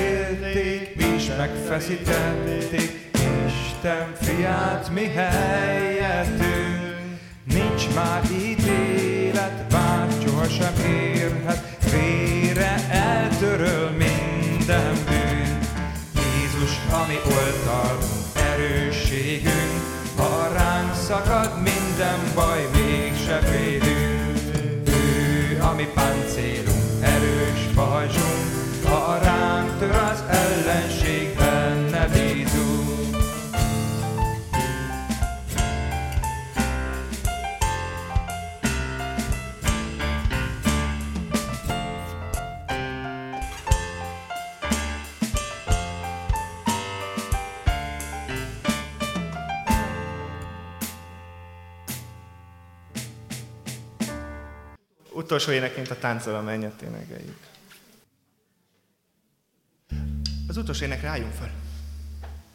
[0.00, 3.08] elítélték, és megfeszítették
[3.46, 6.98] Isten fiát mi helyettünk.
[7.44, 15.58] Nincs már ítélet, vád sohasem érhet, félre eltöröl minden bűn.
[16.14, 19.80] Jézus, ami oltalmunk, erősségünk,
[20.16, 24.38] ha ránk szakad minden baj, mégse félünk.
[24.86, 29.59] Ő, ami páncélunk, erős pajzsunk, ha ránk
[55.30, 57.38] Utolsó éneként a táncol a mennyet énekeljük.
[60.48, 61.50] Az utolsó énekre álljunk fel.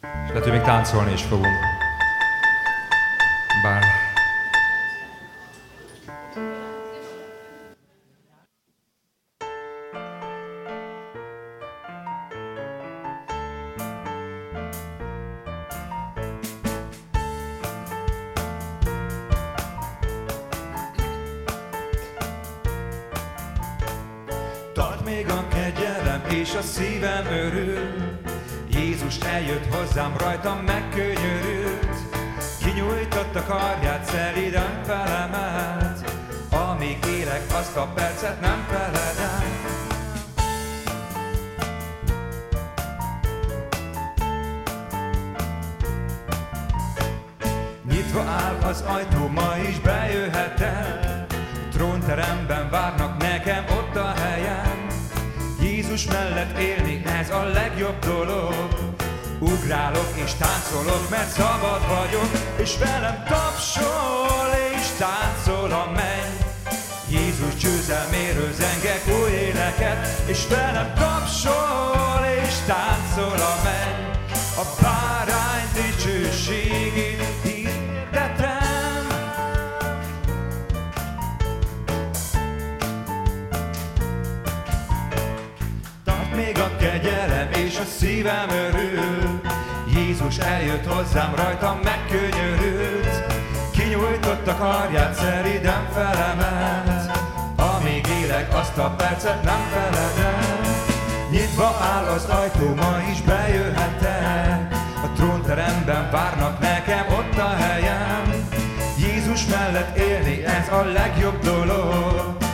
[0.00, 1.85] És lehet, hogy még táncolni is fogunk.
[29.96, 31.96] Hozzám, rajtam megkönyörült.
[32.64, 36.12] Kinyújtotta karját, szeliden felemelt.
[36.50, 39.44] Amíg élek, azt a percet nem feledem.
[47.88, 51.26] Nyitva áll az ajtó, ma is bejöhetem.
[51.72, 54.86] Trónteremben várnak nekem ott a helyem.
[55.60, 58.95] Jézus mellett élni, ez a legjobb dolog.
[59.38, 66.36] Ugrálok és táncolok, mert szabad vagyok, és velem tapsol és táncol a menny.
[67.08, 74.04] Jézus győzelméről zengek új éleket, és velem tapsol és táncol a menny.
[74.56, 77.35] A bárány dicsőségét
[88.26, 89.40] szívem örül.
[89.94, 93.34] Jézus eljött hozzám, rajtam megkönyörült.
[93.70, 97.18] Kinyújtotta karját, szeriden felemelt.
[97.56, 100.84] Amíg élek, azt a percet nem feledem.
[101.30, 104.74] Nyitva áll az ajtó, ma is bejöhetek.
[105.04, 108.48] A trónteremben várnak nekem ott a helyem.
[108.98, 112.45] Jézus mellett élni, a legjobb dolog.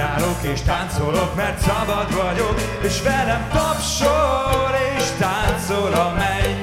[0.00, 6.60] Ugrálok és táncolok, mert szabad vagyok, és velem tapsol és táncol a menny.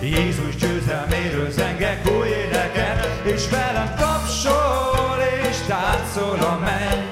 [0.00, 5.18] Jézus győzelméről zengek új éneket, és velem tapsol
[5.50, 7.04] és táncol a menny.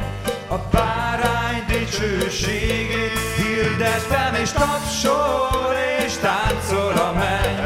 [0.49, 5.75] A bárány dicsőségét hirdetem, és tapsol
[6.07, 7.64] és táncol a menny.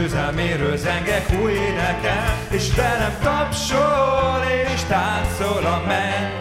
[0.00, 4.42] Győzelméről zengek új éneket, és velem tapsol
[4.74, 6.32] és táncol a menny.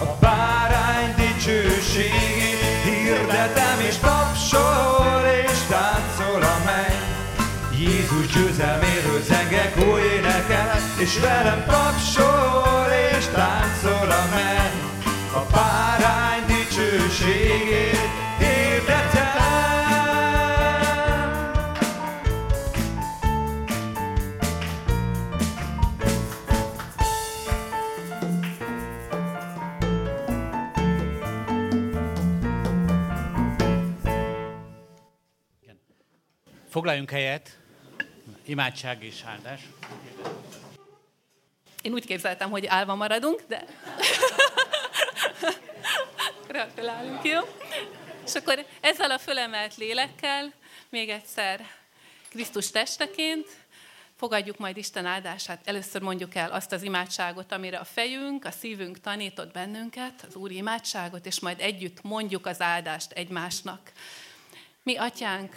[0.00, 7.04] A bárány dicsőségét hirdetem, és tapsol és táncol a menny.
[7.78, 12.86] Jézus győzelméről zengek új éneket, és velem tapsol
[13.18, 14.78] és táncol a menny.
[15.34, 18.25] A bárány dicsőségét
[36.76, 37.58] Foglaljunk helyet,
[38.44, 39.60] imádság és áldás.
[41.82, 43.64] Én úgy képzeltem, hogy állva maradunk, de
[46.48, 47.40] gratulálunk, jó?
[48.26, 50.52] És akkor ezzel a fölemelt lélekkel
[50.88, 51.66] még egyszer
[52.28, 53.46] Krisztus testeként
[54.16, 55.60] fogadjuk majd Isten áldását.
[55.64, 60.50] Először mondjuk el azt az imádságot, amire a fejünk, a szívünk tanított bennünket, az Úr
[60.50, 63.92] imádságot, és majd együtt mondjuk az áldást egymásnak.
[64.82, 65.56] Mi, Atyánk,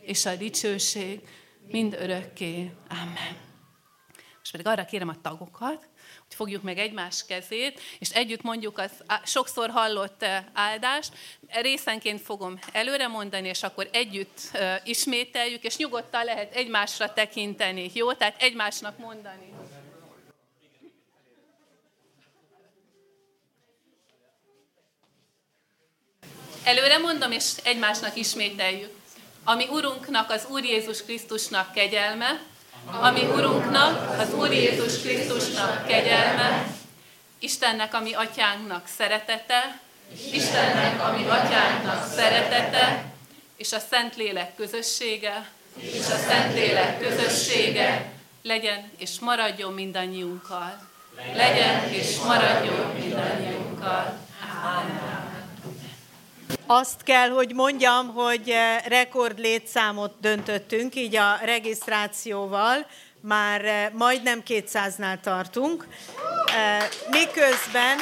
[0.00, 1.20] és a dicsőség
[1.66, 2.70] mind örökké.
[2.88, 3.48] Amen.
[4.38, 5.88] Most pedig arra kérem a tagokat,
[6.26, 8.90] hogy fogjuk meg egymás kezét, és együtt mondjuk az
[9.24, 11.12] sokszor hallott áldást.
[11.48, 14.40] Részenként fogom előre mondani, és akkor együtt
[14.84, 18.12] ismételjük, és nyugodtan lehet egymásra tekinteni, jó?
[18.12, 19.52] Tehát egymásnak mondani.
[26.64, 28.99] Előre mondom, és egymásnak ismételjük.
[29.50, 32.40] Ami Urunknak, az Úr Jézus Krisztusnak kegyelme,
[33.00, 36.66] ami Urunknak, az Úr Jézus Krisztusnak kegyelme,
[37.38, 39.80] Istennek, ami atyánknak szeretete,
[40.32, 43.04] Istennek, ami atyánknak szeretete,
[43.56, 50.88] és a Szentlélek közössége, és a Szentlélek közössége legyen és maradjon mindannyiunkkal.
[51.34, 54.18] Legyen és maradjon mindannyiunkkal.
[54.64, 55.19] Amen.
[56.66, 58.54] Azt kell, hogy mondjam, hogy
[58.86, 62.86] rekord létszámot döntöttünk, így a regisztrációval.
[63.20, 65.86] Már majdnem 200-nál tartunk.
[67.10, 67.98] Miközben,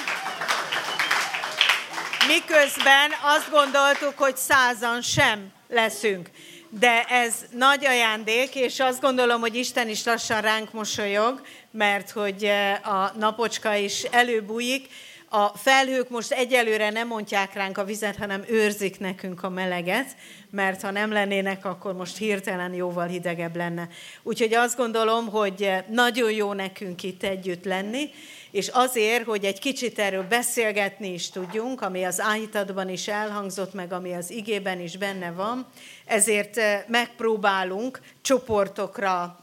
[2.27, 6.31] miközben azt gondoltuk, hogy százan sem leszünk.
[6.71, 11.41] De ez nagy ajándék, és azt gondolom, hogy Isten is lassan ránk mosolyog,
[11.71, 12.45] mert hogy
[12.83, 14.89] a napocska is előbújik,
[15.31, 20.17] a felhők most egyelőre nem mondják ránk a vizet, hanem őrzik nekünk a meleget,
[20.51, 23.89] mert ha nem lennének, akkor most hirtelen jóval hidegebb lenne.
[24.23, 28.11] Úgyhogy azt gondolom, hogy nagyon jó nekünk itt együtt lenni,
[28.51, 33.93] és azért, hogy egy kicsit erről beszélgetni is tudjunk, ami az áhítatban is elhangzott, meg
[33.93, 35.67] ami az igében is benne van,
[36.05, 39.39] ezért megpróbálunk csoportokra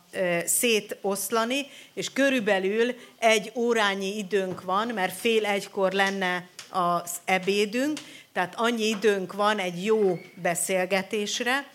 [0.45, 7.99] szétoszlani, és körülbelül egy órányi időnk van, mert fél egykor lenne az ebédünk,
[8.33, 11.65] tehát annyi időnk van egy jó beszélgetésre,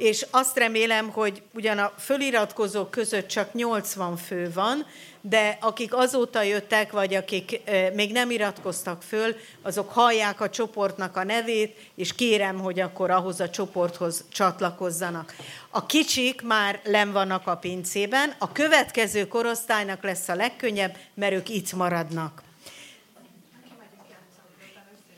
[0.00, 4.86] és azt remélem, hogy ugyan a föliratkozók között csak 80 fő van,
[5.20, 7.60] de akik azóta jöttek, vagy akik
[7.94, 13.40] még nem iratkoztak föl, azok hallják a csoportnak a nevét, és kérem, hogy akkor ahhoz
[13.40, 15.34] a csoporthoz csatlakozzanak.
[15.70, 21.48] A kicsik már len vannak a pincében, a következő korosztálynak lesz a legkönnyebb, mert ők
[21.48, 22.42] itt maradnak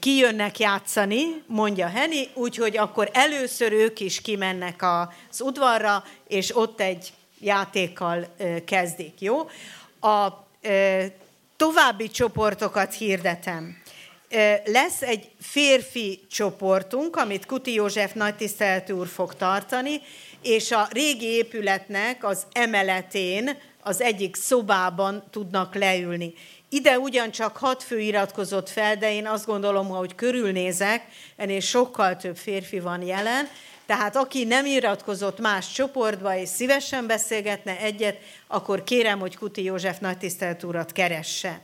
[0.03, 7.13] kijönnek játszani, mondja Heni, úgyhogy akkor először ők is kimennek az udvarra, és ott egy
[7.41, 8.27] játékkal
[8.65, 9.39] kezdik, jó?
[10.01, 10.47] A
[11.57, 13.83] további csoportokat hirdetem.
[14.65, 20.01] Lesz egy férfi csoportunk, amit Kuti József nagytiszteletű úr fog tartani,
[20.43, 26.35] és a régi épületnek az emeletén, az egyik szobában tudnak leülni.
[26.75, 31.05] Ide ugyancsak hat fő iratkozott fel, de én azt gondolom, hogy körülnézek,
[31.37, 33.49] ennél sokkal több férfi van jelen,
[33.87, 38.17] tehát aki nem iratkozott más csoportba, és szívesen beszélgetne egyet,
[38.47, 41.61] akkor kérem, hogy Kuti József nagytisztelt urat keresse.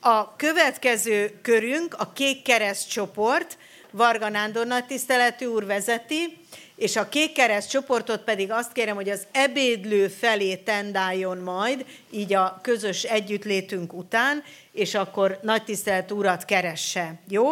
[0.00, 3.58] A következő körünk a Kék Kereszt csoport,
[3.90, 6.41] Varga Nándor nagytiszteletű úr vezeti,
[6.82, 12.34] és a kék kereszt csoportot pedig azt kérem, hogy az ebédlő felé tendáljon majd, így
[12.34, 17.14] a közös együttlétünk után, és akkor nagy tisztelt urat keresse.
[17.28, 17.48] Jó?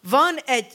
[0.00, 0.66] Van egy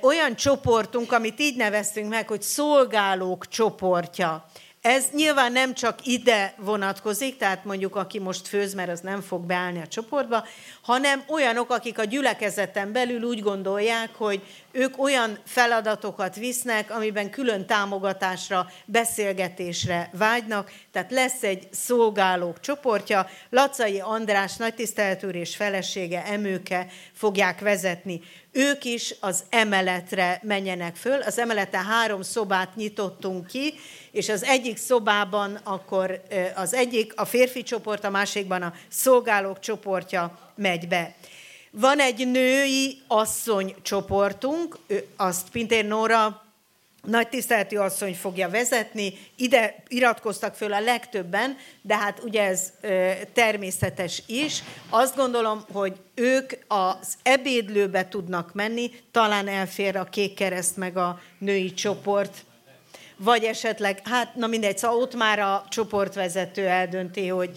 [0.00, 4.46] olyan csoportunk, amit így neveztünk meg, hogy szolgálók csoportja.
[4.80, 9.46] Ez nyilván nem csak ide vonatkozik, tehát mondjuk aki most főz, mert az nem fog
[9.46, 10.44] beállni a csoportba,
[10.82, 17.66] hanem olyanok, akik a gyülekezeten belül úgy gondolják, hogy ők olyan feladatokat visznek, amiben külön
[17.66, 27.60] támogatásra, beszélgetésre vágynak, tehát lesz egy szolgálók csoportja, Lacai András nagytiszteletű és felesége Emőke fogják
[27.60, 28.20] vezetni.
[28.52, 33.74] Ők is az emeletre menjenek föl, az emeleten három szobát nyitottunk ki,
[34.10, 36.22] és az egyik szobában akkor
[36.54, 41.14] az egyik, a férfi csoport, a másikban a szolgálók csoportja megy be.
[41.70, 44.78] Van egy női asszony csoportunk,
[45.16, 46.42] azt Pintér Nóra
[47.06, 53.10] nagy tiszteletű asszony fogja vezetni, ide iratkoztak föl a legtöbben, de hát ugye ez ö,
[53.32, 54.62] természetes is.
[54.90, 61.20] Azt gondolom, hogy ők az ebédlőbe tudnak menni, talán elfér a kék kereszt meg a
[61.38, 62.44] női csoport
[63.22, 67.50] vagy esetleg, hát na mindegy, szóval ott már a csoportvezető eldönti, hogy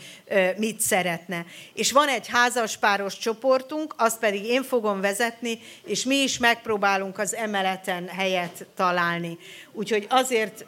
[0.58, 1.46] mit szeretne.
[1.74, 7.36] És van egy házaspáros csoportunk, azt pedig én fogom vezetni, és mi is megpróbálunk az
[7.36, 9.38] emeleten helyet találni.
[9.72, 10.66] Úgyhogy azért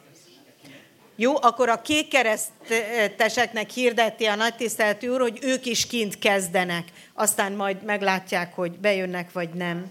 [1.16, 6.88] jó, akkor a kék kereszteseknek hirdeti a nagy tiszteletű úr, hogy ők is kint kezdenek.
[7.14, 9.86] Aztán majd meglátják, hogy bejönnek vagy nem.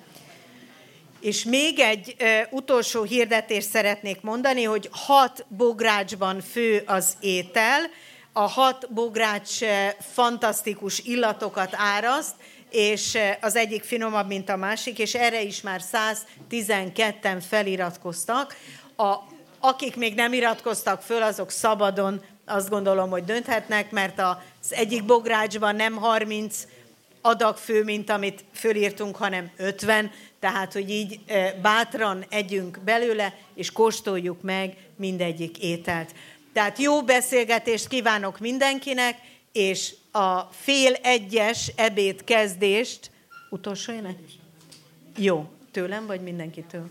[1.25, 7.81] És még egy ö, utolsó hirdetést szeretnék mondani, hogy hat bográcsban fő az étel,
[8.33, 9.59] a hat bogrács
[10.13, 12.35] fantasztikus illatokat áraszt,
[12.69, 15.81] és az egyik finomabb, mint a másik, és erre is már
[16.49, 18.55] 112-en feliratkoztak.
[18.95, 19.15] A,
[19.59, 25.75] akik még nem iratkoztak föl, azok szabadon azt gondolom, hogy dönthetnek, mert az egyik bográcsban
[25.75, 26.65] nem 30
[27.25, 31.19] adagfő, mint amit fölírtunk, hanem 50, tehát, hogy így
[31.61, 36.15] bátran együnk belőle, és kóstoljuk meg mindegyik ételt.
[36.53, 39.17] Tehát jó beszélgetést kívánok mindenkinek,
[39.51, 43.11] és a fél egyes ebéd kezdést,
[43.49, 44.17] utolsó ének?
[45.17, 46.89] Jó, tőlem vagy mindenkitől?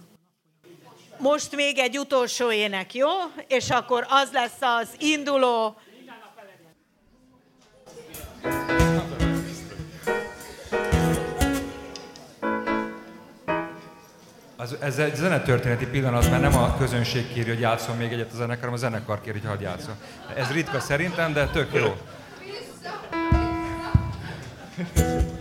[1.19, 3.09] Most még egy utolsó ének, jó?
[3.49, 5.77] És akkor az lesz az induló
[14.65, 18.37] Az, ez egy zenetörténeti pillanat, mert nem a közönség kéri, hogy játszon még egyet a
[18.37, 19.95] zenekar, hanem a zenekar kéri, hogy hadd játszon.
[20.37, 21.97] Ez ritka szerintem, de tök jó.
[24.77, 25.25] Minden